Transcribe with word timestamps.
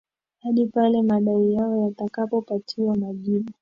hadi 0.39 0.65
pale 0.65 1.01
madai 1.01 1.53
yao 1.53 1.77
yatakapo 1.77 2.41
patiwa 2.41 2.95
majibu 2.97 3.51